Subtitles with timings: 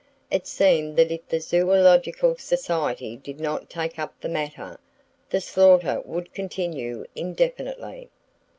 [0.31, 4.79] It seemed that if the Zoological Society did not take up the matter,
[5.29, 8.09] the slaughter would continue indefinitely.